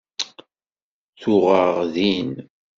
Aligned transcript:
Tuɣ-aɣ 1.21 1.77
din. 1.93 2.31